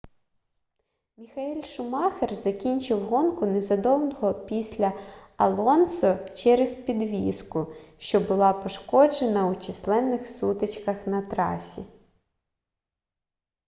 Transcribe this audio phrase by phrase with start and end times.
[1.17, 4.93] міхаель шумахер закінчив гонку незадовго після
[5.37, 11.81] алонсо через підвіску що була пошкоджена у численних сутичках на трасі